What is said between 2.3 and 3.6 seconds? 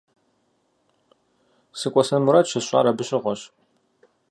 щысщӀар абы щыгъуэщ.